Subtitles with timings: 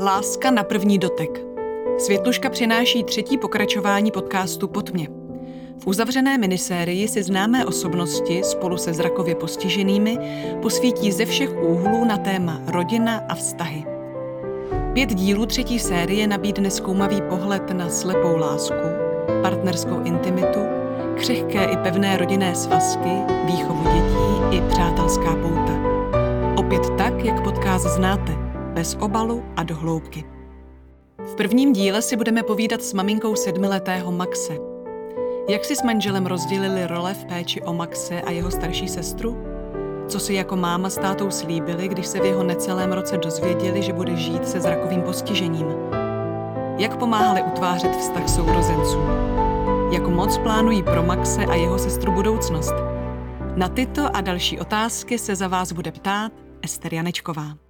[0.00, 1.40] Láska na první dotek.
[1.98, 5.08] Světluška přináší třetí pokračování podcastu Pod mě.
[5.82, 10.18] V uzavřené minisérii si známé osobnosti spolu se zrakově postiženými
[10.62, 13.84] posvítí ze všech úhlů na téma rodina a vztahy.
[14.92, 18.88] Pět dílů třetí série nabídne zkoumavý pohled na slepou lásku,
[19.42, 20.60] partnerskou intimitu,
[21.16, 23.10] křehké i pevné rodinné svazky,
[23.44, 25.78] výchovu dětí i přátelská pouta.
[26.56, 28.47] Opět tak, jak podcast znáte,
[28.78, 30.24] bez obalu a do hloubky.
[31.18, 34.58] V prvním díle si budeme povídat s maminkou sedmiletého Maxe.
[35.48, 39.36] Jak si s manželem rozdělili role v péči o Maxe a jeho starší sestru?
[40.08, 43.92] Co si jako máma s tátou slíbili, když se v jeho necelém roce dozvěděli, že
[43.92, 45.66] bude žít se zrakovým postižením?
[46.78, 48.98] Jak pomáhali utvářet vztah sourozenců?
[49.92, 52.74] Jak moc plánují pro Maxe a jeho sestru budoucnost?
[53.56, 57.67] Na tyto a další otázky se za vás bude ptát Ester Janečková.